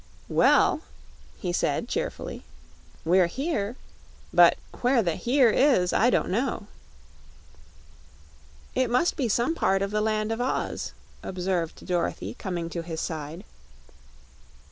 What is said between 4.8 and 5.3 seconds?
where the